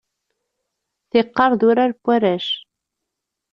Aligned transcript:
Tiqqar, 1.09 1.51
d 1.59 1.61
urar 1.69 1.91
n 1.93 1.97
warrac. 2.05 2.47